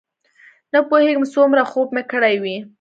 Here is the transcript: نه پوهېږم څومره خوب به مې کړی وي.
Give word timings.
نه 0.73 0.79
پوهېږم 0.89 1.23
څومره 1.33 1.61
خوب 1.71 1.87
به 1.91 1.93
مې 1.95 2.03
کړی 2.11 2.35
وي. 2.43 2.57